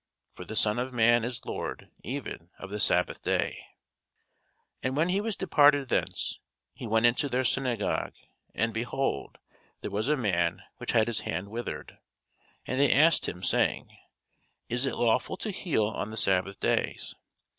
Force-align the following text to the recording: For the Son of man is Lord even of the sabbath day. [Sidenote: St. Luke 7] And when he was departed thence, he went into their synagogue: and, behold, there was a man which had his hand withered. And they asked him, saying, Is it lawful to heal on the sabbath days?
For 0.33 0.45
the 0.45 0.55
Son 0.55 0.79
of 0.79 0.91
man 0.91 1.23
is 1.23 1.45
Lord 1.45 1.91
even 2.01 2.49
of 2.57 2.71
the 2.71 2.79
sabbath 2.79 3.21
day. 3.21 3.53
[Sidenote: 3.53 3.53
St. 3.53 3.53
Luke 3.53 4.81
7] 4.81 4.89
And 4.89 4.97
when 4.97 5.09
he 5.09 5.21
was 5.21 5.35
departed 5.37 5.89
thence, 5.89 6.39
he 6.73 6.87
went 6.87 7.05
into 7.05 7.29
their 7.29 7.43
synagogue: 7.43 8.15
and, 8.55 8.73
behold, 8.73 9.37
there 9.81 9.91
was 9.91 10.09
a 10.09 10.17
man 10.17 10.63
which 10.77 10.93
had 10.93 11.05
his 11.05 11.19
hand 11.19 11.49
withered. 11.49 11.99
And 12.65 12.79
they 12.79 12.91
asked 12.91 13.29
him, 13.29 13.43
saying, 13.43 13.95
Is 14.69 14.87
it 14.87 14.95
lawful 14.95 15.37
to 15.37 15.51
heal 15.51 15.85
on 15.85 16.09
the 16.09 16.17
sabbath 16.17 16.59
days? 16.59 17.13